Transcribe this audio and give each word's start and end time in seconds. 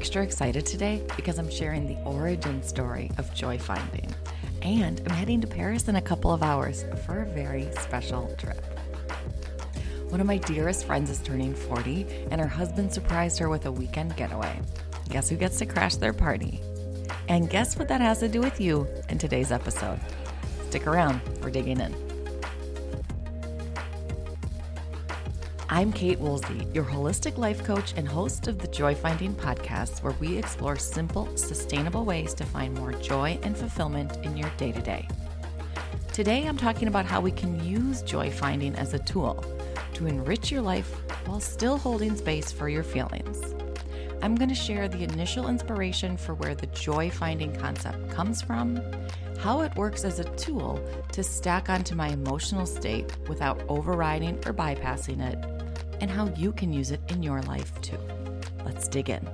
extra 0.00 0.22
excited 0.22 0.64
today 0.64 1.02
because 1.14 1.38
I'm 1.38 1.50
sharing 1.50 1.86
the 1.86 2.02
origin 2.04 2.62
story 2.62 3.10
of 3.18 3.34
joy 3.34 3.58
finding. 3.58 4.10
And 4.62 4.98
I'm 5.04 5.14
heading 5.14 5.42
to 5.42 5.46
Paris 5.46 5.88
in 5.88 5.96
a 5.96 6.00
couple 6.00 6.32
of 6.32 6.42
hours 6.42 6.86
for 7.04 7.20
a 7.20 7.26
very 7.26 7.68
special 7.80 8.34
trip. 8.38 8.64
One 10.08 10.18
of 10.18 10.26
my 10.26 10.38
dearest 10.38 10.86
friends 10.86 11.10
is 11.10 11.18
turning 11.18 11.54
40, 11.54 12.06
and 12.30 12.40
her 12.40 12.48
husband 12.48 12.90
surprised 12.90 13.38
her 13.40 13.50
with 13.50 13.66
a 13.66 13.72
weekend 13.72 14.16
getaway. 14.16 14.58
Guess 15.10 15.28
who 15.28 15.36
gets 15.36 15.58
to 15.58 15.66
crash 15.66 15.96
their 15.96 16.14
party? 16.14 16.62
And 17.28 17.50
guess 17.50 17.76
what 17.76 17.88
that 17.88 18.00
has 18.00 18.20
to 18.20 18.28
do 18.28 18.40
with 18.40 18.58
you 18.58 18.86
in 19.10 19.18
today's 19.18 19.52
episode? 19.52 20.00
Stick 20.70 20.86
around, 20.86 21.20
we're 21.42 21.50
digging 21.50 21.78
in. 21.78 22.09
I'm 25.72 25.92
Kate 25.92 26.18
Woolsey, 26.18 26.66
your 26.74 26.82
holistic 26.82 27.38
life 27.38 27.62
coach 27.62 27.94
and 27.96 28.08
host 28.08 28.48
of 28.48 28.58
the 28.58 28.66
Joy 28.66 28.92
Finding 28.92 29.32
podcast, 29.36 30.02
where 30.02 30.14
we 30.14 30.36
explore 30.36 30.74
simple, 30.74 31.28
sustainable 31.36 32.04
ways 32.04 32.34
to 32.34 32.44
find 32.44 32.74
more 32.74 32.92
joy 32.94 33.38
and 33.44 33.56
fulfillment 33.56 34.16
in 34.24 34.36
your 34.36 34.50
day 34.56 34.72
to 34.72 34.82
day. 34.82 35.06
Today, 36.12 36.44
I'm 36.48 36.56
talking 36.56 36.88
about 36.88 37.06
how 37.06 37.20
we 37.20 37.30
can 37.30 37.64
use 37.64 38.02
joy 38.02 38.32
finding 38.32 38.74
as 38.74 38.94
a 38.94 38.98
tool 38.98 39.44
to 39.94 40.08
enrich 40.08 40.50
your 40.50 40.60
life 40.60 40.92
while 41.24 41.38
still 41.38 41.78
holding 41.78 42.16
space 42.16 42.50
for 42.50 42.68
your 42.68 42.82
feelings. 42.82 43.54
I'm 44.22 44.34
going 44.34 44.48
to 44.48 44.56
share 44.56 44.88
the 44.88 45.04
initial 45.04 45.46
inspiration 45.46 46.16
for 46.16 46.34
where 46.34 46.56
the 46.56 46.66
joy 46.66 47.10
finding 47.10 47.54
concept 47.54 48.10
comes 48.10 48.42
from, 48.42 48.82
how 49.38 49.60
it 49.60 49.76
works 49.76 50.04
as 50.04 50.18
a 50.18 50.24
tool 50.36 50.84
to 51.12 51.22
stack 51.22 51.70
onto 51.70 51.94
my 51.94 52.08
emotional 52.08 52.66
state 52.66 53.16
without 53.28 53.62
overriding 53.68 54.34
or 54.46 54.52
bypassing 54.52 55.20
it, 55.20 55.59
and 56.00 56.10
how 56.10 56.26
you 56.36 56.52
can 56.52 56.72
use 56.72 56.90
it 56.90 57.00
in 57.08 57.22
your 57.22 57.42
life 57.42 57.80
too. 57.80 57.98
Let's 58.64 58.88
dig 58.88 59.10
in. 59.10 59.28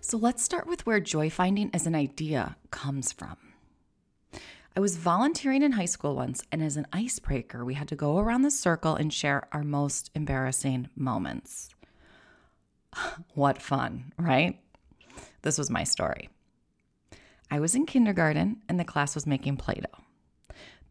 So 0.00 0.18
let's 0.18 0.42
start 0.42 0.66
with 0.66 0.84
where 0.86 1.00
joy 1.00 1.30
finding 1.30 1.70
as 1.72 1.86
an 1.86 1.94
idea 1.94 2.56
comes 2.70 3.10
from. 3.10 3.36
I 4.76 4.80
was 4.80 4.96
volunteering 4.96 5.62
in 5.62 5.72
high 5.72 5.84
school 5.86 6.14
once, 6.16 6.42
and 6.52 6.62
as 6.62 6.76
an 6.76 6.86
icebreaker, 6.92 7.64
we 7.64 7.74
had 7.74 7.88
to 7.88 7.96
go 7.96 8.18
around 8.18 8.42
the 8.42 8.50
circle 8.50 8.96
and 8.96 9.12
share 9.12 9.48
our 9.52 9.62
most 9.62 10.10
embarrassing 10.14 10.88
moments. 10.94 11.70
what 13.34 13.62
fun, 13.62 14.12
right? 14.18 14.60
This 15.42 15.58
was 15.58 15.70
my 15.70 15.84
story. 15.84 16.28
I 17.50 17.60
was 17.60 17.74
in 17.74 17.86
kindergarten, 17.86 18.62
and 18.68 18.78
the 18.78 18.84
class 18.84 19.14
was 19.14 19.26
making 19.26 19.56
Play 19.56 19.80
Doh. 19.80 20.03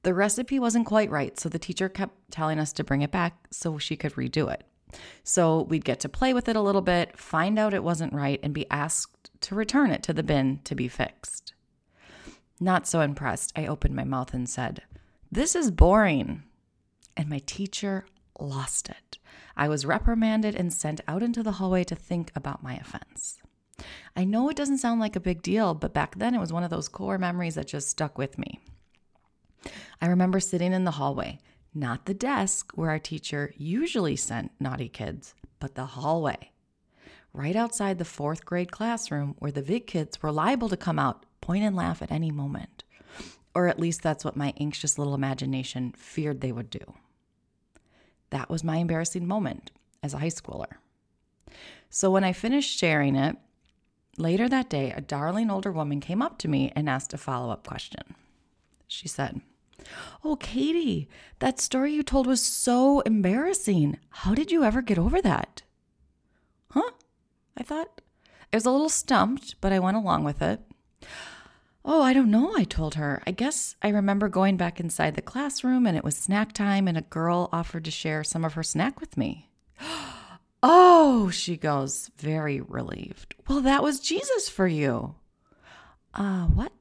The 0.03 0.13
recipe 0.13 0.59
wasn't 0.59 0.85
quite 0.85 1.09
right, 1.09 1.39
so 1.39 1.49
the 1.49 1.57
teacher 1.57 1.89
kept 1.89 2.29
telling 2.29 2.59
us 2.59 2.73
to 2.73 2.83
bring 2.83 3.01
it 3.01 3.11
back 3.11 3.47
so 3.51 3.77
she 3.77 3.95
could 3.95 4.13
redo 4.13 4.51
it. 4.51 4.65
So 5.23 5.63
we'd 5.63 5.85
get 5.85 6.01
to 6.01 6.09
play 6.09 6.33
with 6.33 6.49
it 6.49 6.55
a 6.55 6.61
little 6.61 6.81
bit, 6.81 7.17
find 7.17 7.57
out 7.57 7.73
it 7.73 7.83
wasn't 7.83 8.13
right, 8.13 8.39
and 8.43 8.53
be 8.53 8.69
asked 8.69 9.31
to 9.41 9.55
return 9.55 9.91
it 9.91 10.03
to 10.03 10.13
the 10.13 10.21
bin 10.21 10.59
to 10.65 10.75
be 10.75 10.87
fixed. 10.87 11.53
Not 12.59 12.85
so 12.85 13.01
impressed, 13.01 13.53
I 13.55 13.65
opened 13.65 13.95
my 13.95 14.03
mouth 14.03 14.33
and 14.33 14.47
said, 14.47 14.83
This 15.31 15.55
is 15.55 15.71
boring. 15.71 16.43
And 17.15 17.29
my 17.29 17.39
teacher 17.45 18.05
lost 18.39 18.89
it. 18.89 19.17
I 19.55 19.69
was 19.69 19.85
reprimanded 19.85 20.55
and 20.55 20.73
sent 20.73 21.01
out 21.07 21.23
into 21.23 21.43
the 21.43 21.53
hallway 21.53 21.83
to 21.85 21.95
think 21.95 22.31
about 22.35 22.63
my 22.63 22.75
offense. 22.75 23.39
I 24.15 24.23
know 24.23 24.49
it 24.49 24.55
doesn't 24.57 24.77
sound 24.79 24.99
like 24.99 25.15
a 25.15 25.21
big 25.21 25.41
deal, 25.41 25.73
but 25.73 25.93
back 25.93 26.15
then 26.17 26.35
it 26.35 26.39
was 26.39 26.53
one 26.53 26.63
of 26.63 26.69
those 26.69 26.89
core 26.89 27.17
memories 27.17 27.55
that 27.55 27.67
just 27.67 27.89
stuck 27.89 28.17
with 28.17 28.37
me. 28.37 28.59
I 30.01 30.07
remember 30.07 30.39
sitting 30.39 30.73
in 30.73 30.83
the 30.83 30.91
hallway, 30.91 31.39
not 31.73 32.05
the 32.05 32.13
desk 32.13 32.71
where 32.75 32.89
our 32.89 32.99
teacher 32.99 33.53
usually 33.57 34.15
sent 34.15 34.51
naughty 34.59 34.89
kids, 34.89 35.33
but 35.59 35.75
the 35.75 35.85
hallway. 35.85 36.51
Right 37.33 37.55
outside 37.55 37.97
the 37.97 38.05
fourth 38.05 38.45
grade 38.45 38.71
classroom 38.71 39.35
where 39.39 39.51
the 39.51 39.63
big 39.63 39.87
kids 39.87 40.21
were 40.21 40.31
liable 40.31 40.69
to 40.69 40.77
come 40.77 40.99
out, 40.99 41.25
point 41.41 41.63
and 41.63 41.75
laugh 41.75 42.01
at 42.01 42.11
any 42.11 42.31
moment. 42.31 42.83
Or 43.55 43.67
at 43.67 43.79
least 43.79 44.01
that's 44.01 44.25
what 44.25 44.35
my 44.35 44.53
anxious 44.59 44.97
little 44.97 45.15
imagination 45.15 45.93
feared 45.97 46.41
they 46.41 46.51
would 46.51 46.69
do. 46.69 46.93
That 48.29 48.49
was 48.49 48.63
my 48.63 48.77
embarrassing 48.77 49.27
moment 49.27 49.71
as 50.01 50.13
a 50.13 50.19
high 50.19 50.27
schooler. 50.27 50.75
So 51.89 52.09
when 52.09 52.23
I 52.23 52.33
finished 52.33 52.77
sharing 52.77 53.15
it, 53.15 53.37
later 54.17 54.49
that 54.49 54.69
day, 54.69 54.91
a 54.91 55.01
darling 55.01 55.51
older 55.51 55.71
woman 55.71 55.99
came 55.99 56.21
up 56.21 56.37
to 56.39 56.47
me 56.47 56.71
and 56.75 56.89
asked 56.89 57.13
a 57.13 57.17
follow 57.17 57.51
up 57.51 57.67
question. 57.67 58.15
She 58.87 59.07
said, 59.07 59.41
Oh, 60.23 60.35
Katie, 60.37 61.09
that 61.39 61.59
story 61.59 61.93
you 61.93 62.03
told 62.03 62.27
was 62.27 62.41
so 62.41 63.01
embarrassing. 63.01 63.97
How 64.09 64.33
did 64.33 64.51
you 64.51 64.63
ever 64.63 64.81
get 64.81 64.97
over 64.97 65.21
that? 65.21 65.63
Huh? 66.71 66.91
I 67.57 67.63
thought. 67.63 68.01
I 68.51 68.57
was 68.57 68.65
a 68.65 68.71
little 68.71 68.89
stumped, 68.89 69.55
but 69.61 69.73
I 69.73 69.79
went 69.79 69.97
along 69.97 70.23
with 70.23 70.41
it. 70.41 70.61
Oh, 71.85 72.01
I 72.01 72.13
don't 72.13 72.31
know, 72.31 72.55
I 72.55 72.63
told 72.63 72.95
her. 72.95 73.21
I 73.27 73.31
guess 73.31 73.75
I 73.81 73.89
remember 73.89 74.29
going 74.29 74.55
back 74.55 74.79
inside 74.79 75.15
the 75.15 75.21
classroom 75.21 75.85
and 75.85 75.97
it 75.97 76.03
was 76.03 76.15
snack 76.15 76.53
time, 76.53 76.87
and 76.87 76.97
a 76.97 77.01
girl 77.01 77.49
offered 77.51 77.83
to 77.85 77.91
share 77.91 78.23
some 78.23 78.45
of 78.45 78.53
her 78.53 78.63
snack 78.63 78.99
with 78.99 79.17
me. 79.17 79.49
Oh, 80.65 81.29
she 81.29 81.57
goes, 81.57 82.09
very 82.17 82.61
relieved. 82.61 83.35
Well, 83.49 83.59
that 83.59 83.83
was 83.83 83.99
Jesus 83.99 84.47
for 84.47 84.65
you. 84.65 85.15
Uh, 86.13 86.45
what? 86.45 86.71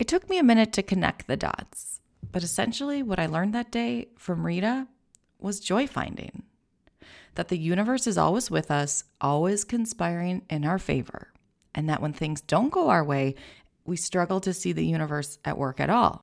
It 0.00 0.08
took 0.08 0.30
me 0.30 0.38
a 0.38 0.42
minute 0.42 0.72
to 0.72 0.82
connect 0.82 1.26
the 1.26 1.36
dots, 1.36 2.00
but 2.32 2.42
essentially, 2.42 3.02
what 3.02 3.20
I 3.20 3.26
learned 3.26 3.52
that 3.52 3.70
day 3.70 4.08
from 4.16 4.46
Rita 4.46 4.88
was 5.38 5.60
joy 5.60 5.86
finding 5.86 6.44
that 7.34 7.48
the 7.48 7.58
universe 7.58 8.06
is 8.06 8.16
always 8.16 8.50
with 8.50 8.70
us, 8.70 9.04
always 9.20 9.62
conspiring 9.62 10.40
in 10.48 10.64
our 10.64 10.78
favor, 10.78 11.34
and 11.74 11.86
that 11.90 12.00
when 12.00 12.14
things 12.14 12.40
don't 12.40 12.72
go 12.72 12.88
our 12.88 13.04
way, 13.04 13.34
we 13.84 13.94
struggle 13.94 14.40
to 14.40 14.54
see 14.54 14.72
the 14.72 14.86
universe 14.86 15.38
at 15.44 15.58
work 15.58 15.78
at 15.78 15.90
all. 15.90 16.22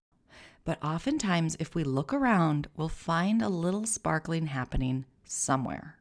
But 0.65 0.83
oftentimes, 0.83 1.55
if 1.59 1.75
we 1.75 1.83
look 1.83 2.11
around, 2.11 2.69
we'll 2.75 2.89
find 2.89 3.44
a 3.44 3.47
little 3.47 3.85
sparkling 3.85 4.47
happening 4.47 5.05
somewhere. 5.23 5.99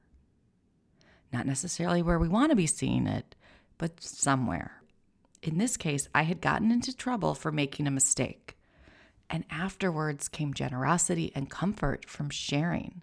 Not 1.31 1.45
necessarily 1.45 2.01
where 2.01 2.19
we 2.19 2.27
want 2.27 2.53
to 2.53 2.57
be 2.57 2.67
seeing 2.67 3.07
it, 3.07 3.37
but 3.77 4.03
somewhere. 4.03 4.81
In 5.43 5.59
this 5.59 5.77
case, 5.77 6.09
I 6.15 6.23
had 6.23 6.41
gotten 6.41 6.71
into 6.71 6.95
trouble 6.95 7.35
for 7.35 7.53
making 7.53 7.87
a 7.87 7.91
mistake. 7.91 8.57
And 9.29 9.45
afterwards 9.51 10.29
came 10.29 10.55
generosity 10.55 11.33
and 11.35 11.51
comfort 11.51 12.09
from 12.09 12.31
sharing. 12.31 13.03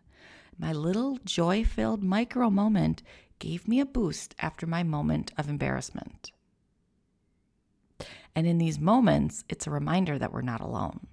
My 0.57 0.71
little 0.71 1.17
joy 1.25 1.63
filled 1.63 2.03
micro 2.03 2.49
moment 2.49 3.03
gave 3.39 3.67
me 3.67 3.79
a 3.79 3.85
boost 3.85 4.35
after 4.39 4.65
my 4.65 4.83
moment 4.83 5.31
of 5.37 5.49
embarrassment. 5.49 6.31
And 8.35 8.47
in 8.47 8.57
these 8.57 8.79
moments, 8.79 9.43
it's 9.49 9.67
a 9.67 9.71
reminder 9.71 10.17
that 10.17 10.31
we're 10.31 10.41
not 10.41 10.61
alone. 10.61 11.07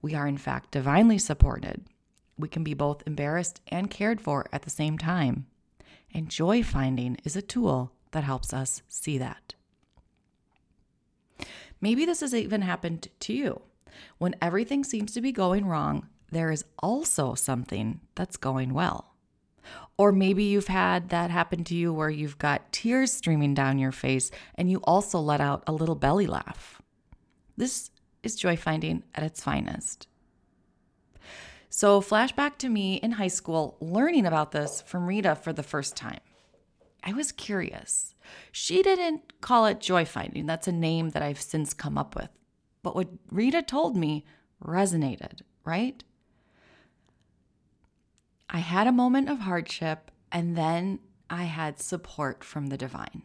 We 0.00 0.14
are, 0.14 0.26
in 0.26 0.38
fact, 0.38 0.72
divinely 0.72 1.18
supported. 1.18 1.84
We 2.38 2.48
can 2.48 2.64
be 2.64 2.74
both 2.74 3.02
embarrassed 3.06 3.60
and 3.68 3.90
cared 3.90 4.20
for 4.20 4.46
at 4.52 4.62
the 4.62 4.70
same 4.70 4.98
time. 4.98 5.46
And 6.14 6.28
joy 6.28 6.62
finding 6.62 7.16
is 7.24 7.36
a 7.36 7.42
tool 7.42 7.92
that 8.12 8.24
helps 8.24 8.52
us 8.52 8.82
see 8.88 9.18
that. 9.18 9.54
Maybe 11.82 12.06
this 12.06 12.20
has 12.20 12.34
even 12.34 12.62
happened 12.62 13.08
to 13.20 13.34
you. 13.34 13.60
When 14.16 14.36
everything 14.40 14.84
seems 14.84 15.12
to 15.12 15.20
be 15.20 15.32
going 15.32 15.66
wrong, 15.66 16.06
there 16.30 16.50
is 16.50 16.64
also 16.78 17.34
something 17.34 18.00
that's 18.14 18.38
going 18.38 18.72
well. 18.72 19.12
Or 19.98 20.12
maybe 20.12 20.44
you've 20.44 20.68
had 20.68 21.10
that 21.10 21.30
happen 21.30 21.64
to 21.64 21.74
you 21.74 21.92
where 21.92 22.08
you've 22.08 22.38
got 22.38 22.72
tears 22.72 23.12
streaming 23.12 23.52
down 23.52 23.78
your 23.78 23.92
face 23.92 24.30
and 24.54 24.70
you 24.70 24.78
also 24.84 25.18
let 25.18 25.40
out 25.40 25.64
a 25.66 25.72
little 25.72 25.94
belly 25.94 26.26
laugh. 26.26 26.80
This 27.56 27.90
is 28.22 28.36
joy 28.36 28.56
finding 28.56 29.02
at 29.14 29.24
its 29.24 29.42
finest. 29.42 30.06
So, 31.68 32.00
flashback 32.00 32.58
to 32.58 32.68
me 32.68 32.96
in 32.96 33.12
high 33.12 33.28
school 33.28 33.76
learning 33.80 34.26
about 34.26 34.52
this 34.52 34.82
from 34.82 35.06
Rita 35.06 35.34
for 35.34 35.52
the 35.52 35.62
first 35.62 35.96
time. 35.96 36.20
I 37.02 37.12
was 37.12 37.32
curious. 37.32 38.11
She 38.50 38.82
didn't 38.82 39.40
call 39.40 39.66
it 39.66 39.80
joy 39.80 40.04
finding. 40.04 40.46
That's 40.46 40.68
a 40.68 40.72
name 40.72 41.10
that 41.10 41.22
I've 41.22 41.40
since 41.40 41.74
come 41.74 41.98
up 41.98 42.14
with. 42.14 42.30
But 42.82 42.94
what 42.94 43.08
Rita 43.30 43.62
told 43.62 43.96
me 43.96 44.24
resonated, 44.62 45.42
right? 45.64 46.02
I 48.50 48.58
had 48.58 48.86
a 48.86 48.92
moment 48.92 49.28
of 49.28 49.40
hardship 49.40 50.10
and 50.30 50.56
then 50.56 50.98
I 51.30 51.44
had 51.44 51.80
support 51.80 52.44
from 52.44 52.66
the 52.66 52.76
divine. 52.76 53.22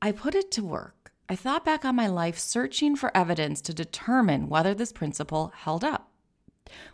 I 0.00 0.12
put 0.12 0.34
it 0.34 0.50
to 0.52 0.64
work. 0.64 1.12
I 1.28 1.36
thought 1.36 1.64
back 1.64 1.84
on 1.84 1.96
my 1.96 2.06
life 2.06 2.38
searching 2.38 2.96
for 2.96 3.14
evidence 3.16 3.60
to 3.62 3.74
determine 3.74 4.48
whether 4.48 4.74
this 4.74 4.92
principle 4.92 5.52
held 5.54 5.82
up. 5.82 6.10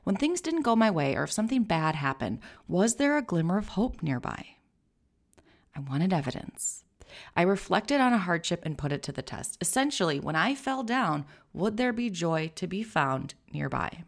When 0.04 0.16
things 0.16 0.40
didn't 0.40 0.62
go 0.62 0.76
my 0.76 0.90
way 0.90 1.16
or 1.16 1.24
if 1.24 1.32
something 1.32 1.64
bad 1.64 1.96
happened, 1.96 2.40
was 2.68 2.96
there 2.96 3.16
a 3.16 3.22
glimmer 3.22 3.58
of 3.58 3.68
hope 3.68 4.02
nearby? 4.02 4.56
I 5.74 5.80
wanted 5.80 6.12
evidence. 6.12 6.84
I 7.36 7.42
reflected 7.42 8.00
on 8.00 8.12
a 8.12 8.18
hardship 8.18 8.62
and 8.64 8.78
put 8.78 8.92
it 8.92 9.02
to 9.04 9.12
the 9.12 9.22
test. 9.22 9.58
Essentially, 9.60 10.20
when 10.20 10.36
I 10.36 10.54
fell 10.54 10.82
down, 10.82 11.24
would 11.52 11.76
there 11.76 11.92
be 11.92 12.10
joy 12.10 12.52
to 12.54 12.66
be 12.66 12.82
found 12.82 13.34
nearby? 13.52 14.04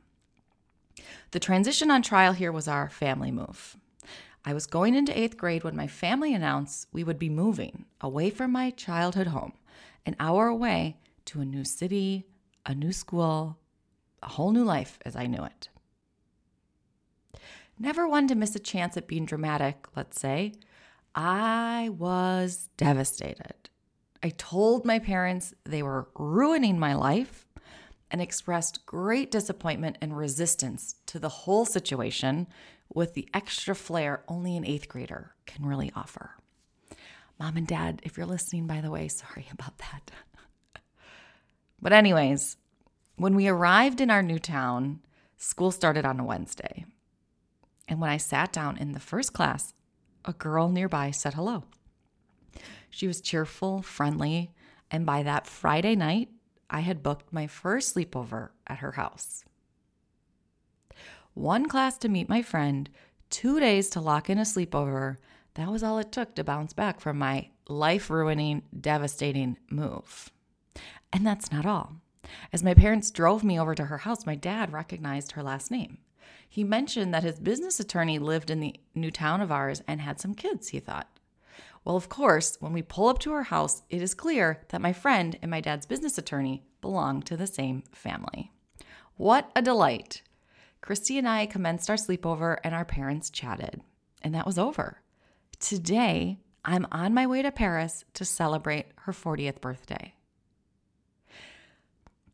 The 1.33 1.41
transition 1.41 1.91
on 1.91 2.03
trial 2.03 2.33
here 2.33 2.53
was 2.53 2.69
our 2.69 2.89
family 2.89 3.31
move. 3.31 3.77
I 4.45 4.55
was 4.55 4.67
going 4.67 4.95
into 4.95 5.19
eighth 5.19 5.37
grade 5.37 5.65
when 5.65 5.77
my 5.77 5.87
family 5.87 6.35
announced 6.35 6.89
we 6.93 7.05
would 7.05 7.19
be 7.19 7.29
moving 7.29 7.87
away 8.01 8.31
from 8.31 8.51
my 8.53 8.71
childhood 8.71 9.29
home, 9.29 9.53
an 10.05 10.17
hour 10.19 10.49
away 10.49 10.97
to 11.27 11.41
a 11.41 11.45
new 11.45 11.65
city, 11.65 12.27
a 12.67 12.75
new 12.75 12.93
school, 12.93 13.59
a 14.23 14.29
whole 14.29 14.53
new 14.53 14.65
life 14.65 14.99
as 15.05 15.15
I 15.15 15.27
knew 15.27 15.45
it. 15.45 15.69
Never 17.79 18.07
one 18.07 18.29
to 18.29 18.35
miss 18.35 18.55
a 18.55 18.61
chance 18.61 18.97
at 18.97 19.07
being 19.07 19.25
dramatic, 19.25 19.87
let's 19.97 20.21
say. 20.21 20.53
I 21.15 21.91
was 21.91 22.69
devastated. 22.77 23.69
I 24.23 24.31
told 24.31 24.85
my 24.85 24.99
parents 24.99 25.53
they 25.65 25.83
were 25.83 26.09
ruining 26.17 26.79
my 26.79 26.95
life 26.95 27.47
and 28.11 28.21
expressed 28.21 28.87
great 28.87 29.31
disappointment 29.31 29.99
and 30.01 30.17
resistance 30.17 30.97
to 31.07 31.19
the 31.19 31.29
whole 31.29 31.65
situation 31.65 32.47
with 32.95 33.15
the 33.15 33.29
extra 33.35 33.75
flair 33.75 34.23
only 34.29 34.57
an 34.57 34.67
eighth 34.67 34.89
grader 34.89 35.35
can 35.47 35.67
really 35.67 35.91
offer. 35.97 36.37
Mom 37.39 37.57
and 37.57 37.67
dad, 37.67 38.01
if 38.05 38.17
you're 38.17 38.27
listening, 38.27 38.67
by 38.67 38.81
the 38.81 38.91
way, 38.91 39.09
sorry 39.09 39.49
about 39.51 39.79
that. 39.79 40.11
but, 41.83 41.93
anyways, 41.93 42.57
when 43.17 43.35
we 43.35 43.49
arrived 43.49 44.01
in 44.01 44.11
our 44.11 44.23
new 44.23 44.39
town, 44.39 45.01
school 45.37 45.71
started 45.71 46.05
on 46.05 46.21
a 46.21 46.25
Wednesday. 46.25 46.85
And 47.89 48.01
when 48.01 48.11
I 48.11 48.19
sat 48.19 48.53
down 48.53 48.77
in 48.77 48.93
the 48.93 49.01
first 49.01 49.33
class, 49.33 49.75
a 50.25 50.33
girl 50.33 50.69
nearby 50.69 51.11
said 51.11 51.35
hello. 51.35 51.65
She 52.91 53.07
was 53.07 53.21
cheerful, 53.21 53.83
friendly, 53.83 54.53
and 54.91 55.07
by 55.07 55.23
that 55.23 55.47
Friday 55.47 55.97
night, 55.97 56.29
I 56.69 56.81
had 56.81 57.03
booked 57.03 57.33
my 57.33 57.47
first 57.47 57.95
sleepover 57.95 58.51
at 58.67 58.79
her 58.79 58.93
house. 58.93 59.45
One 61.35 61.67
class 61.67 61.97
to 61.99 62.09
meet 62.09 62.29
my 62.29 62.43
friend, 62.43 62.91
two 63.31 63.59
days 63.59 63.89
to 63.91 64.01
lock 64.01 64.29
in 64.29 64.39
a 64.39 64.43
sleepover. 64.43 65.17
That 65.55 65.71
was 65.71 65.83
all 65.83 65.99
it 65.99 66.13
took 66.13 66.35
to 66.35 66.45
bounce 66.45 66.73
back 66.73 67.01
from 67.01 67.19
my 67.19 67.49
life 67.69 68.11
ruining, 68.11 68.63
devastating 68.79 69.57
move. 69.71 70.31
And 71.13 71.27
that's 71.27 71.51
not 71.51 71.67
all. 71.67 71.95
As 72.53 72.63
my 72.63 72.75
parents 72.75 73.11
drove 73.11 73.43
me 73.43 73.59
over 73.59 73.75
to 73.75 73.87
her 73.87 73.99
house, 73.99 74.27
my 74.27 74.35
dad 74.35 74.73
recognized 74.73 75.33
her 75.33 75.43
last 75.43 75.71
name. 75.71 75.99
He 76.49 76.65
mentioned 76.65 77.13
that 77.15 77.23
his 77.23 77.39
business 77.39 77.81
attorney 77.81 78.19
lived 78.19 78.51
in 78.51 78.61
the 78.61 78.75
new 78.95 79.11
town 79.11 79.41
of 79.41 79.51
ours 79.51 79.83
and 79.87 80.01
had 80.01 80.21
some 80.21 80.35
kids, 80.35 80.69
he 80.69 80.81
thought. 80.81 81.09
Well, 81.85 81.97
of 81.97 82.09
course, 82.09 82.57
when 82.61 82.73
we 82.73 82.83
pull 82.83 83.09
up 83.09 83.19
to 83.21 83.33
her 83.33 83.45
house, 83.45 83.83
it 83.91 84.03
is 84.03 84.15
clear 84.15 84.63
that 84.69 84.81
my 84.81 84.93
friend 84.93 85.39
and 85.43 85.51
my 85.51 85.61
dad's 85.61 85.87
business 85.87 86.17
attorney 86.19 86.63
belong 86.81 87.23
to 87.23 87.37
the 87.37 87.47
same 87.47 87.83
family. 87.93 88.53
What 89.17 89.51
a 89.57 89.63
delight! 89.63 90.23
Christy 90.81 91.19
and 91.19 91.29
I 91.29 91.47
commenced 91.47 91.89
our 91.89 91.97
sleepover 91.97 92.59
and 92.63 92.75
our 92.75 92.85
parents 92.85 93.31
chatted, 93.31 93.81
and 94.21 94.35
that 94.35 94.47
was 94.47 94.59
over. 94.59 95.01
Today, 95.59 96.39
I'm 96.65 96.87
on 96.93 97.15
my 97.15 97.27
way 97.27 97.43
to 97.43 97.51
Paris 97.51 98.05
to 98.15 98.25
celebrate 98.25 98.87
her 99.03 99.13
40th 99.13 99.61
birthday. 99.61 100.15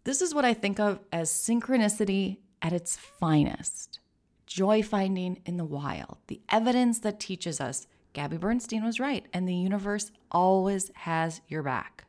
This 0.04 0.22
is 0.22 0.34
what 0.34 0.44
I 0.44 0.54
think 0.54 0.80
of 0.80 1.00
as 1.12 1.30
synchronicity 1.30 2.38
at 2.62 2.72
its 2.72 2.96
finest 2.96 4.00
joy 4.48 4.82
finding 4.82 5.40
in 5.44 5.56
the 5.58 5.64
wild, 5.64 6.16
the 6.26 6.40
evidence 6.48 6.98
that 7.00 7.20
teaches 7.20 7.60
us 7.60 7.86
Gabby 8.14 8.38
Bernstein 8.38 8.84
was 8.84 8.98
right, 8.98 9.26
and 9.32 9.46
the 9.46 9.54
universe 9.54 10.10
always 10.32 10.90
has 10.94 11.40
your 11.46 11.62
back. 11.62 12.04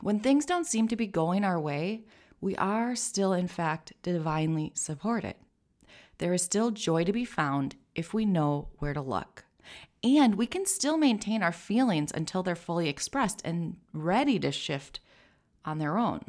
When 0.00 0.20
things 0.20 0.44
don't 0.44 0.66
seem 0.66 0.88
to 0.88 0.96
be 0.96 1.06
going 1.06 1.44
our 1.44 1.58
way, 1.58 2.04
we 2.40 2.54
are 2.56 2.94
still, 2.94 3.32
in 3.32 3.48
fact, 3.48 3.94
divinely 4.02 4.72
supported. 4.74 5.36
There 6.18 6.34
is 6.34 6.42
still 6.42 6.70
joy 6.72 7.04
to 7.04 7.12
be 7.12 7.24
found 7.24 7.76
if 7.94 8.12
we 8.12 8.26
know 8.26 8.68
where 8.78 8.92
to 8.92 9.00
look. 9.00 9.44
And 10.02 10.34
we 10.34 10.46
can 10.46 10.66
still 10.66 10.98
maintain 10.98 11.42
our 11.42 11.52
feelings 11.52 12.12
until 12.14 12.42
they're 12.42 12.54
fully 12.54 12.88
expressed 12.88 13.40
and 13.44 13.78
ready 13.94 14.38
to 14.40 14.52
shift 14.52 15.00
on 15.64 15.78
their 15.78 15.96
own. 15.96 16.26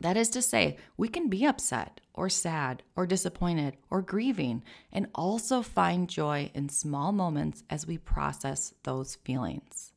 That 0.00 0.16
is 0.16 0.28
to 0.30 0.42
say, 0.42 0.76
we 0.96 1.08
can 1.08 1.28
be 1.28 1.46
upset 1.46 2.00
or 2.14 2.28
sad 2.28 2.82
or 2.96 3.06
disappointed 3.06 3.76
or 3.90 4.02
grieving 4.02 4.62
and 4.92 5.08
also 5.14 5.62
find 5.62 6.08
joy 6.08 6.50
in 6.54 6.68
small 6.68 7.12
moments 7.12 7.62
as 7.70 7.86
we 7.86 7.98
process 7.98 8.74
those 8.82 9.14
feelings. 9.14 9.92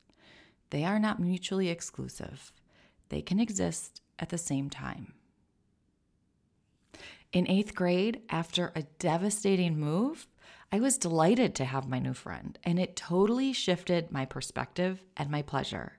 They 0.70 0.84
are 0.84 0.98
not 0.98 1.20
mutually 1.20 1.68
exclusive, 1.68 2.52
they 3.08 3.22
can 3.22 3.40
exist 3.40 4.02
at 4.18 4.28
the 4.28 4.38
same 4.38 4.68
time. 4.68 5.14
In 7.32 7.48
eighth 7.48 7.74
grade, 7.74 8.22
after 8.30 8.72
a 8.74 8.84
devastating 8.98 9.78
move, 9.78 10.26
I 10.72 10.80
was 10.80 10.98
delighted 10.98 11.54
to 11.56 11.64
have 11.64 11.88
my 11.88 11.98
new 11.98 12.14
friend, 12.14 12.58
and 12.64 12.78
it 12.78 12.96
totally 12.96 13.52
shifted 13.52 14.10
my 14.10 14.24
perspective 14.24 15.02
and 15.16 15.30
my 15.30 15.42
pleasure. 15.42 15.98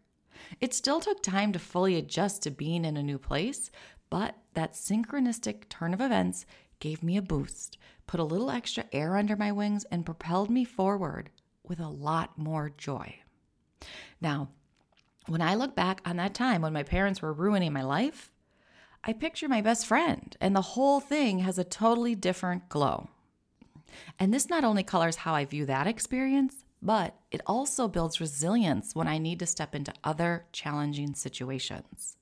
It 0.60 0.74
still 0.74 1.00
took 1.00 1.22
time 1.22 1.52
to 1.54 1.60
fully 1.60 1.96
adjust 1.96 2.44
to 2.44 2.52
being 2.52 2.86
in 2.86 2.98
a 2.98 3.04
new 3.04 3.18
place, 3.18 3.72
but 4.10 4.36
that 4.54 4.74
synchronistic 4.74 5.70
turn 5.70 5.94
of 5.94 6.02
events 6.02 6.46
gave 6.80 7.04
me 7.04 7.18
a 7.18 7.22
boost, 7.22 7.78
put 8.08 8.20
a 8.20 8.24
little 8.24 8.50
extra 8.50 8.86
air 8.92 9.18
under 9.18 9.36
my 9.36 9.52
wings, 9.52 9.86
and 9.92 10.06
propelled 10.06 10.50
me 10.50 10.64
forward 10.66 11.30
with 11.64 11.80
a 11.80 11.90
lot 11.90 12.38
more 12.38 12.72
joy. 12.78 13.20
Now, 14.20 14.50
when 15.28 15.42
I 15.42 15.56
look 15.56 15.76
back 15.76 16.02
on 16.06 16.18
that 16.18 16.34
time 16.34 16.62
when 16.62 16.74
my 16.74 16.84
parents 16.84 17.22
were 17.22 17.34
ruining 17.34 17.72
my 17.72 17.84
life, 17.84 18.32
I 19.04 19.14
picture 19.14 19.48
my 19.48 19.62
best 19.62 19.86
friend, 19.86 20.36
and 20.42 20.56
the 20.56 20.62
whole 20.62 21.00
thing 21.00 21.40
has 21.40 21.58
a 21.58 21.64
totally 21.64 22.16
different 22.16 22.68
glow. 22.68 23.10
And 24.18 24.34
this 24.34 24.50
not 24.50 24.64
only 24.64 24.84
colors 24.84 25.18
how 25.18 25.34
I 25.34 25.46
view 25.46 25.66
that 25.68 25.88
experience, 25.88 26.66
but 26.82 27.16
it 27.32 27.42
also 27.46 27.88
builds 27.88 28.22
resilience 28.22 28.96
when 28.96 29.08
I 29.08 29.18
need 29.18 29.40
to 29.40 29.46
step 29.46 29.76
into 29.76 29.94
other 30.04 30.46
challenging 30.52 31.14
situations. 31.14 32.16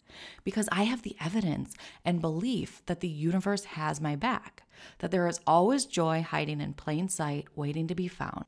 Because 0.43 0.67
I 0.71 0.83
have 0.83 1.03
the 1.03 1.15
evidence 1.19 1.75
and 2.03 2.21
belief 2.21 2.81
that 2.87 3.01
the 3.01 3.07
universe 3.07 3.65
has 3.65 4.01
my 4.01 4.15
back, 4.15 4.63
that 4.99 5.11
there 5.11 5.27
is 5.27 5.39
always 5.45 5.85
joy 5.85 6.23
hiding 6.23 6.59
in 6.61 6.73
plain 6.73 7.07
sight, 7.07 7.47
waiting 7.55 7.87
to 7.87 7.95
be 7.95 8.07
found, 8.07 8.45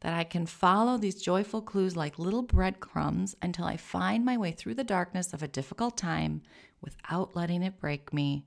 that 0.00 0.14
I 0.14 0.24
can 0.24 0.46
follow 0.46 0.96
these 0.96 1.20
joyful 1.20 1.60
clues 1.60 1.96
like 1.96 2.18
little 2.18 2.42
breadcrumbs 2.42 3.36
until 3.42 3.66
I 3.66 3.76
find 3.76 4.24
my 4.24 4.38
way 4.38 4.52
through 4.52 4.74
the 4.74 4.84
darkness 4.84 5.34
of 5.34 5.42
a 5.42 5.48
difficult 5.48 5.98
time 5.98 6.42
without 6.80 7.36
letting 7.36 7.62
it 7.62 7.78
break 7.78 8.12
me. 8.12 8.46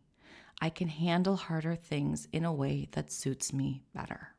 I 0.62 0.70
can 0.70 0.88
handle 0.88 1.36
harder 1.36 1.76
things 1.76 2.28
in 2.32 2.46
a 2.46 2.54
way 2.54 2.90
that 2.92 3.12
suits 3.12 3.54
me 3.54 3.84
better. 3.94 4.36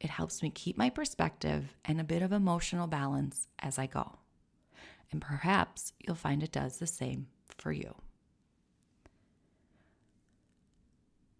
It 0.00 0.10
helps 0.10 0.42
me 0.42 0.50
keep 0.50 0.78
my 0.78 0.90
perspective 0.90 1.76
and 1.84 2.00
a 2.00 2.04
bit 2.04 2.22
of 2.22 2.32
emotional 2.32 2.86
balance 2.86 3.48
as 3.58 3.78
I 3.78 3.86
go. 3.86 4.18
And 5.10 5.20
perhaps 5.20 5.92
you'll 5.98 6.14
find 6.14 6.42
it 6.42 6.52
does 6.52 6.78
the 6.78 6.86
same 6.86 7.26
for 7.46 7.72
you. 7.72 7.94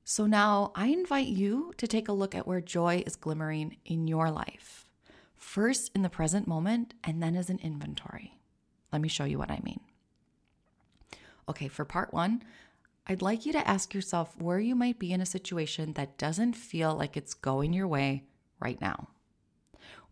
So 0.04 0.26
now 0.26 0.72
I 0.74 0.86
invite 0.88 1.26
you 1.26 1.72
to 1.76 1.86
take 1.86 2.08
a 2.08 2.12
look 2.12 2.34
at 2.34 2.46
where 2.46 2.62
joy 2.62 3.02
is 3.06 3.14
glimmering 3.14 3.76
in 3.84 4.08
your 4.08 4.30
life. 4.30 4.88
First 5.36 5.92
in 5.94 6.02
the 6.02 6.08
present 6.08 6.48
moment, 6.48 6.94
and 7.04 7.22
then 7.22 7.36
as 7.36 7.50
an 7.50 7.60
inventory. 7.62 8.40
Let 8.90 9.02
me 9.02 9.08
show 9.08 9.24
you 9.24 9.38
what 9.38 9.50
I 9.50 9.60
mean. 9.62 9.80
Okay, 11.48 11.68
for 11.68 11.84
part 11.84 12.12
one, 12.12 12.42
I'd 13.06 13.22
like 13.22 13.46
you 13.46 13.52
to 13.52 13.68
ask 13.68 13.94
yourself 13.94 14.34
where 14.40 14.58
you 14.58 14.74
might 14.74 14.98
be 14.98 15.12
in 15.12 15.20
a 15.20 15.26
situation 15.26 15.92
that 15.92 16.18
doesn't 16.18 16.54
feel 16.54 16.96
like 16.96 17.16
it's 17.16 17.34
going 17.34 17.72
your 17.72 17.86
way 17.86 18.24
right 18.60 18.80
now? 18.80 19.08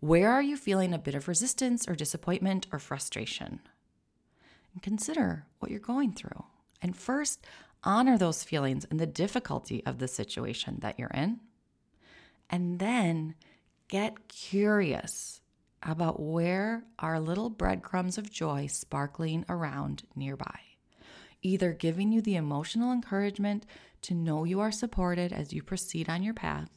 Where 0.00 0.30
are 0.30 0.42
you 0.42 0.56
feeling 0.56 0.92
a 0.92 0.98
bit 0.98 1.14
of 1.14 1.28
resistance 1.28 1.88
or 1.88 1.94
disappointment 1.94 2.66
or 2.72 2.78
frustration? 2.78 3.60
And 4.72 4.82
consider 4.82 5.46
what 5.58 5.70
you're 5.70 5.80
going 5.80 6.12
through. 6.12 6.44
And 6.82 6.94
first, 6.94 7.44
honor 7.82 8.18
those 8.18 8.44
feelings 8.44 8.86
and 8.90 9.00
the 9.00 9.06
difficulty 9.06 9.84
of 9.86 9.98
the 9.98 10.08
situation 10.08 10.78
that 10.80 10.98
you're 10.98 11.08
in. 11.08 11.40
And 12.50 12.78
then 12.78 13.34
get 13.88 14.28
curious 14.28 15.40
about 15.82 16.20
where 16.20 16.84
are 16.98 17.20
little 17.20 17.48
breadcrumbs 17.48 18.18
of 18.18 18.30
joy 18.30 18.66
sparkling 18.66 19.44
around 19.48 20.02
nearby, 20.14 20.58
either 21.42 21.72
giving 21.72 22.12
you 22.12 22.20
the 22.20 22.36
emotional 22.36 22.92
encouragement 22.92 23.64
to 24.02 24.14
know 24.14 24.44
you 24.44 24.60
are 24.60 24.72
supported 24.72 25.32
as 25.32 25.52
you 25.52 25.62
proceed 25.62 26.08
on 26.08 26.22
your 26.22 26.34
path, 26.34 26.70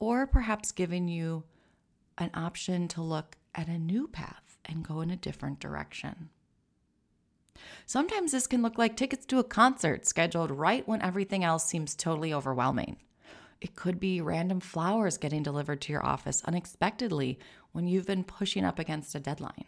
or 0.00 0.26
perhaps 0.26 0.72
giving 0.72 1.08
you 1.08 1.42
an 2.16 2.30
option 2.32 2.88
to 2.88 3.02
look 3.02 3.36
at 3.54 3.68
a 3.68 3.78
new 3.78 4.06
path 4.06 4.56
and 4.64 4.86
go 4.86 5.00
in 5.00 5.10
a 5.10 5.16
different 5.16 5.58
direction. 5.58 6.30
Sometimes 7.86 8.30
this 8.32 8.46
can 8.46 8.62
look 8.62 8.78
like 8.78 8.96
tickets 8.96 9.26
to 9.26 9.40
a 9.40 9.44
concert 9.44 10.06
scheduled 10.06 10.52
right 10.52 10.86
when 10.86 11.02
everything 11.02 11.42
else 11.42 11.64
seems 11.64 11.96
totally 11.96 12.32
overwhelming. 12.32 12.98
It 13.60 13.74
could 13.74 13.98
be 13.98 14.20
random 14.20 14.60
flowers 14.60 15.18
getting 15.18 15.42
delivered 15.42 15.80
to 15.82 15.92
your 15.92 16.06
office 16.06 16.42
unexpectedly 16.44 17.40
when 17.72 17.88
you've 17.88 18.06
been 18.06 18.22
pushing 18.22 18.64
up 18.64 18.78
against 18.78 19.16
a 19.16 19.20
deadline. 19.20 19.64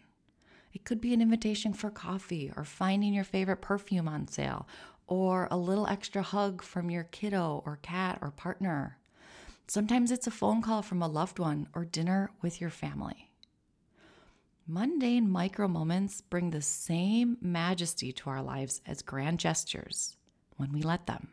It 0.71 0.85
could 0.85 1.01
be 1.01 1.13
an 1.13 1.21
invitation 1.21 1.73
for 1.73 1.89
coffee 1.89 2.53
or 2.55 2.63
finding 2.63 3.13
your 3.13 3.25
favorite 3.25 3.61
perfume 3.61 4.07
on 4.07 4.29
sale 4.29 4.67
or 5.07 5.49
a 5.51 5.57
little 5.57 5.87
extra 5.87 6.21
hug 6.21 6.61
from 6.61 6.89
your 6.89 7.03
kiddo 7.03 7.61
or 7.65 7.79
cat 7.81 8.19
or 8.21 8.31
partner. 8.31 8.97
Sometimes 9.73 10.11
it's 10.11 10.27
a 10.27 10.31
phone 10.31 10.61
call 10.61 10.81
from 10.81 11.01
a 11.01 11.07
loved 11.07 11.39
one 11.39 11.65
or 11.73 11.85
dinner 11.85 12.29
with 12.41 12.59
your 12.59 12.69
family. 12.69 13.31
Mundane 14.67 15.29
micro 15.29 15.65
moments 15.65 16.19
bring 16.19 16.49
the 16.49 16.61
same 16.61 17.37
majesty 17.39 18.11
to 18.11 18.29
our 18.29 18.41
lives 18.41 18.81
as 18.85 19.01
grand 19.01 19.39
gestures 19.39 20.17
when 20.57 20.73
we 20.73 20.81
let 20.81 21.07
them. 21.07 21.29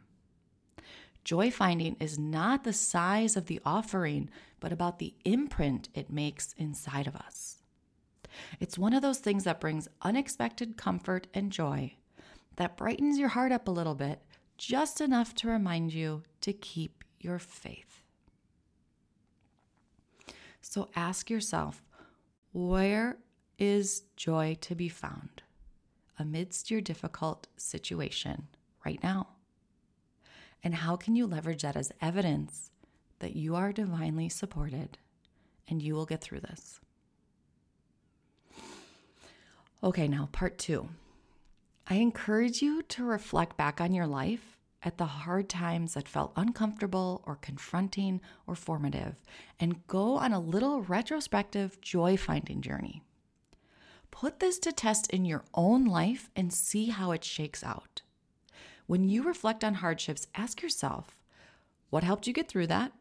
Joy 1.25 1.51
finding 1.51 1.97
is 1.99 2.17
not 2.17 2.63
the 2.63 2.73
size 2.73 3.37
of 3.37 3.47
the 3.47 3.61
offering, 3.65 4.31
but 4.61 4.71
about 4.71 5.01
the 5.01 5.15
imprint 5.25 5.89
it 5.93 6.09
makes 6.09 6.53
inside 6.57 7.09
of 7.09 7.17
us. 7.17 7.59
It's 8.61 8.79
one 8.79 8.93
of 8.93 9.03
those 9.03 9.19
things 9.19 9.43
that 9.43 9.59
brings 9.59 9.89
unexpected 10.03 10.77
comfort 10.77 11.27
and 11.35 11.51
joy, 11.51 11.97
that 12.55 12.77
brightens 12.77 13.19
your 13.19 13.31
heart 13.31 13.51
up 13.51 13.67
a 13.67 13.73
little 13.73 13.97
bit, 13.97 14.23
just 14.57 15.01
enough 15.01 15.35
to 15.35 15.49
remind 15.49 15.93
you 15.93 16.23
to 16.43 16.53
keep 16.53 17.03
your 17.19 17.41
faith. 17.41 18.05
So 20.69 20.91
ask 20.95 21.31
yourself 21.31 21.83
where 22.53 23.17
is 23.59 24.03
joy 24.17 24.59
to 24.61 24.75
be 24.75 24.91
found 24.91 25.43
amidst 26.19 26.71
your 26.71 26.83
difficult 26.83 27.47
situation 27.57 28.49
right 28.85 29.03
now? 29.03 29.29
And 30.63 30.75
how 30.75 30.95
can 30.97 31.17
you 31.17 31.27
leverage 31.27 31.63
that 31.63 31.75
as 31.75 31.91
evidence 32.03 32.71
that 33.21 33.35
you 33.35 33.57
are 33.57 33.73
divinely 33.73 34.29
supported 34.29 34.99
and 35.69 35.81
you 35.81 35.95
will 35.95 36.05
get 36.05 36.21
through 36.21 36.41
this? 36.41 36.81
Okay, 39.83 40.07
now 40.07 40.29
part 40.33 40.59
two. 40.59 40.91
I 41.87 41.95
encourage 41.95 42.61
you 42.61 42.83
to 42.83 43.05
reflect 43.05 43.57
back 43.57 43.81
on 43.81 43.95
your 43.95 44.07
life 44.07 44.58
at 44.83 44.99
the 44.99 45.07
hard 45.07 45.49
times 45.49 45.95
that 45.95 46.09
felt 46.09 46.33
uncomfortable 46.37 47.23
or 47.27 47.37
confronting 47.37 48.21
or 48.47 48.55
formative 48.55 49.17
and 49.59 49.87
go 49.87 50.17
on 50.19 50.33
a 50.33 50.41
little 50.41 50.83
retrospective 50.83 51.81
joy 51.81 52.17
finding 52.17 52.61
journey. 52.61 53.03
Put 54.11 54.41
this 54.41 54.59
to 54.61 54.73
test 54.73 55.11
in 55.11 55.25
your 55.25 55.45
own 55.55 55.85
life 55.85 56.31
and 56.35 56.53
see 56.53 56.87
how 56.87 57.13
it 57.13 57.25
shakes 57.25 57.63
out. 57.63 58.03
When 58.87 59.09
you 59.09 59.23
reflect 59.23 59.65
on 59.65 59.75
hardships, 59.75 60.27
ask 60.35 60.63
yourself 60.63 61.17
what 61.91 62.05
helped 62.05 62.27
you 62.27 62.33
get 62.33 62.49
through 62.49 62.67
that? 62.69 62.93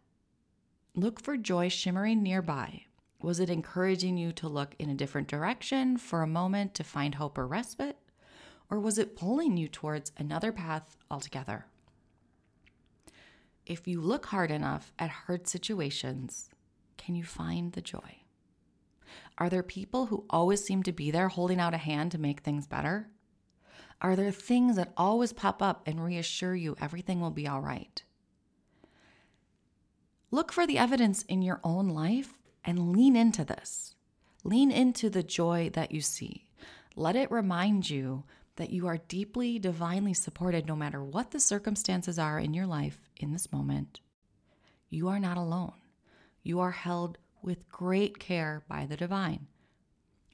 Look 0.95 1.21
for 1.21 1.37
joy 1.37 1.69
shimmering 1.69 2.23
nearby. 2.23 2.83
Was 3.21 3.39
it 3.39 3.49
encouraging 3.49 4.17
you 4.17 4.31
to 4.33 4.47
look 4.47 4.75
in 4.79 4.89
a 4.89 4.95
different 4.95 5.27
direction 5.27 5.97
for 5.97 6.21
a 6.21 6.27
moment 6.27 6.73
to 6.75 6.83
find 6.83 7.15
hope 7.15 7.37
or 7.37 7.47
respite? 7.47 7.97
Or 8.69 8.79
was 8.79 8.97
it 8.97 9.15
pulling 9.15 9.57
you 9.57 9.67
towards 9.67 10.11
another 10.17 10.51
path 10.51 10.97
altogether? 11.09 11.67
If 13.65 13.87
you 13.87 14.01
look 14.01 14.27
hard 14.27 14.51
enough 14.51 14.93
at 14.97 15.09
hard 15.09 15.47
situations, 15.47 16.49
can 16.97 17.15
you 17.15 17.23
find 17.23 17.73
the 17.73 17.81
joy? 17.81 18.23
Are 19.37 19.49
there 19.49 19.63
people 19.63 20.07
who 20.07 20.25
always 20.29 20.63
seem 20.63 20.83
to 20.83 20.91
be 20.91 21.11
there 21.11 21.27
holding 21.29 21.59
out 21.59 21.73
a 21.73 21.77
hand 21.77 22.11
to 22.11 22.17
make 22.17 22.41
things 22.41 22.67
better? 22.67 23.09
Are 24.01 24.15
there 24.15 24.31
things 24.31 24.75
that 24.75 24.93
always 24.95 25.33
pop 25.33 25.61
up 25.61 25.83
and 25.85 26.03
reassure 26.03 26.55
you 26.55 26.75
everything 26.79 27.19
will 27.19 27.31
be 27.31 27.47
all 27.47 27.61
right? 27.61 28.03
Look 30.29 30.51
for 30.51 30.67
the 30.67 30.77
evidence 30.77 31.23
in 31.23 31.41
your 31.41 31.59
own 31.63 31.89
life 31.89 32.33
and 32.63 32.91
lean 32.91 33.15
into 33.15 33.45
this. 33.45 33.95
Lean 34.43 34.71
into 34.71 35.09
the 35.09 35.23
joy 35.23 35.69
that 35.73 35.91
you 35.91 36.01
see. 36.01 36.47
Let 36.95 37.15
it 37.15 37.31
remind 37.31 37.89
you 37.89 38.23
that 38.57 38.71
you 38.71 38.87
are 38.87 38.97
deeply 38.97 39.57
divinely 39.57 40.13
supported 40.13 40.67
no 40.67 40.75
matter 40.75 41.03
what 41.03 41.31
the 41.31 41.39
circumstances 41.39 42.19
are 42.19 42.39
in 42.39 42.53
your 42.53 42.67
life 42.67 43.09
in 43.15 43.31
this 43.31 43.51
moment. 43.51 44.01
You 44.89 45.07
are 45.07 45.19
not 45.19 45.37
alone. 45.37 45.73
You 46.43 46.59
are 46.59 46.71
held 46.71 47.17
with 47.41 47.69
great 47.69 48.19
care 48.19 48.63
by 48.67 48.85
the 48.85 48.97
divine. 48.97 49.47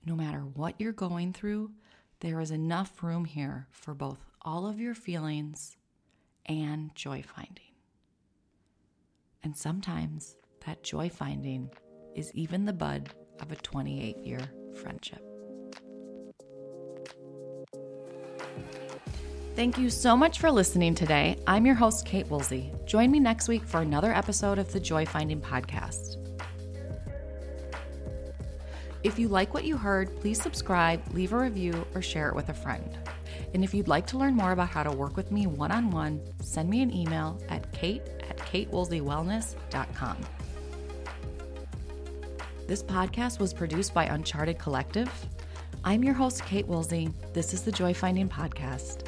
No 0.05 0.15
matter 0.15 0.39
what 0.39 0.79
you're 0.79 0.91
going 0.91 1.33
through, 1.33 1.71
there 2.19 2.39
is 2.39 2.51
enough 2.51 3.03
room 3.03 3.25
here 3.25 3.67
for 3.71 3.93
both 3.93 4.19
all 4.41 4.65
of 4.65 4.79
your 4.79 4.95
feelings 4.95 5.77
and 6.45 6.93
joy 6.95 7.23
finding. 7.23 7.73
And 9.43 9.55
sometimes 9.57 10.37
that 10.65 10.83
joy 10.83 11.09
finding 11.09 11.69
is 12.15 12.33
even 12.33 12.65
the 12.65 12.73
bud 12.73 13.09
of 13.39 13.51
a 13.51 13.55
28 13.55 14.17
year 14.17 14.39
friendship. 14.75 15.32
Thank 19.55 19.77
you 19.77 19.91
so 19.91 20.17
much 20.17 20.39
for 20.39 20.49
listening 20.49 20.95
today. 20.95 21.37
I'm 21.45 21.63
your 21.63 21.75
host, 21.75 22.07
Kate 22.07 22.27
Woolsey. 22.27 22.71
Join 22.87 23.11
me 23.11 23.19
next 23.19 23.47
week 23.47 23.63
for 23.63 23.81
another 23.81 24.11
episode 24.11 24.57
of 24.57 24.73
the 24.73 24.79
Joy 24.79 25.05
Finding 25.05 25.39
Podcast. 25.39 26.17
If 29.03 29.19
you 29.19 29.27
like 29.27 29.53
what 29.53 29.63
you 29.63 29.77
heard, 29.77 30.19
please 30.21 30.41
subscribe, 30.41 31.03
leave 31.13 31.33
a 31.33 31.37
review, 31.37 31.85
or 31.93 32.01
share 32.01 32.29
it 32.29 32.35
with 32.35 32.49
a 32.49 32.53
friend. 32.53 32.97
And 33.53 33.63
if 33.63 33.75
you'd 33.75 33.87
like 33.87 34.07
to 34.07 34.17
learn 34.17 34.33
more 34.35 34.53
about 34.53 34.69
how 34.69 34.81
to 34.81 34.91
work 34.91 35.15
with 35.15 35.31
me 35.31 35.45
one 35.45 35.71
on 35.71 35.91
one, 35.91 36.19
send 36.41 36.67
me 36.67 36.81
an 36.81 36.91
email 36.91 37.39
at 37.49 37.71
kate 37.73 38.01
at 38.27 38.37
katewoolseywellness.com. 38.37 40.17
This 42.65 42.81
podcast 42.81 43.39
was 43.39 43.53
produced 43.53 43.93
by 43.93 44.05
Uncharted 44.05 44.57
Collective. 44.57 45.11
I'm 45.83 46.03
your 46.03 46.15
host, 46.15 46.43
Kate 46.43 46.65
Woolsey. 46.65 47.13
This 47.33 47.53
is 47.53 47.61
the 47.61 47.71
Joy 47.71 47.93
Finding 47.93 48.29
Podcast. 48.29 49.07